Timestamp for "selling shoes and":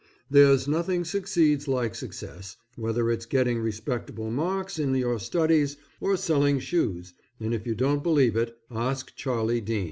6.17-7.53